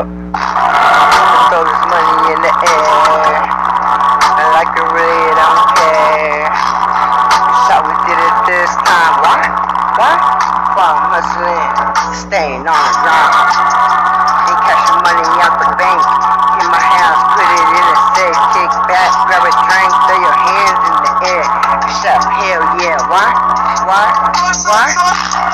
[0.00, 3.36] Throw this money in the air.
[4.32, 6.48] I like it really, I don't care.
[6.48, 9.12] That's how we did it this time.
[9.20, 9.44] Why?
[10.00, 10.16] Why?
[10.72, 11.68] While I'm hustling,
[12.16, 13.32] staying on the ground.
[14.64, 16.00] cash cashing money out the bank.
[16.64, 18.40] In my house, put it in a safe.
[18.56, 21.44] Kick back, grab a drink, throw your hands in the air.
[22.00, 22.96] Shut up, hell yeah.
[23.04, 23.28] Why?
[23.84, 24.08] Why?
[24.64, 25.49] Why?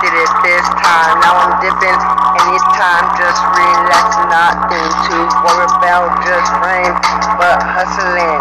[0.00, 1.20] Did it this time.
[1.20, 2.00] Now I'm dipping.
[2.40, 6.08] Anytime, just relax, nothing to worry about.
[6.24, 6.96] Just frame,
[7.36, 8.40] but hustling.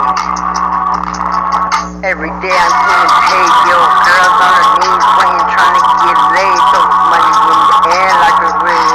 [1.99, 3.75] Every day I'm getting paid, yo.
[3.75, 6.59] Girls on her knees, waiting, trying to get laid.
[6.71, 8.51] Throw money in the air like I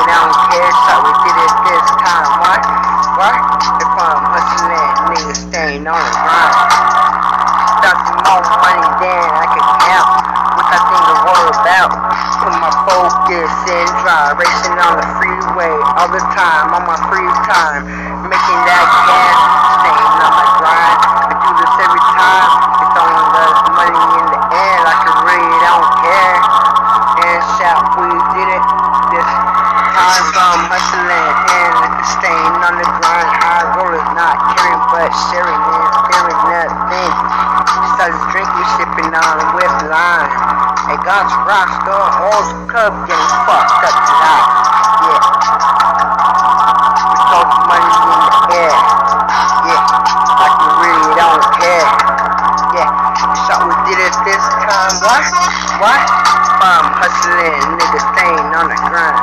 [0.08, 0.72] don't care.
[0.88, 2.32] So we did it this time.
[2.40, 2.64] What?
[3.20, 3.36] What?
[3.76, 6.56] If I'm hustling, niggas staying on the grind.
[7.84, 10.08] Got some more money than I can count.
[10.56, 11.13] What I think.
[12.84, 17.80] Focus in drive, racing on the freeway all the time, on my free time,
[18.28, 19.40] making that cash,
[19.80, 20.98] staying on my grind.
[21.00, 22.50] I do this every time.
[22.84, 25.12] It's throwing the money in the air like I
[25.64, 26.36] don't care.
[27.24, 28.04] And shout, we
[28.36, 28.64] did it
[29.16, 29.30] this
[29.96, 31.74] time from hustling and
[32.04, 33.30] staying on the grind.
[33.32, 37.12] High rollers not caring but sharing and fearing nothing.
[37.80, 40.33] Besides drink we sipping on with lime.
[41.04, 44.48] God's roster, all's cup getting fucked up tonight.
[45.04, 45.20] Yeah.
[47.12, 48.72] We the money in the air.
[49.68, 49.84] Yeah.
[50.40, 51.84] Like we really don't care.
[52.72, 52.88] Yeah.
[53.44, 54.96] So we did it this time.
[55.04, 55.28] What?
[55.84, 56.04] What?
[56.56, 59.20] From hustling, niggas staying on the grind.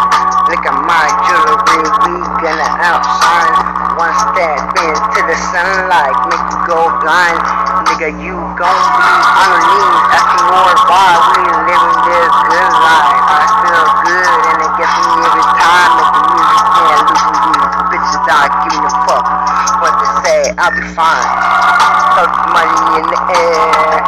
[0.53, 2.13] Look at my jewelry, we
[2.45, 3.57] gonna outshine.
[3.97, 7.60] One step into the sunlight, make you go blind.
[8.02, 13.25] Nigga, you gon' be on your knees, asking more why we living this good life.
[13.30, 15.91] I feel good and it gets me every time.
[16.01, 19.25] that the music, can't losing these bitches not giving a fuck
[19.85, 20.50] what they say.
[20.57, 21.29] I'll be fine.
[22.17, 24.01] Throw money in the air,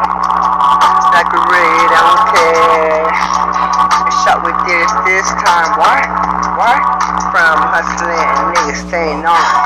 [1.14, 3.14] like a raid, I don't care.
[3.14, 5.70] And shot did it this time.
[5.78, 6.02] What?
[6.58, 6.82] What?
[7.30, 9.63] From hustling, niggas staying on.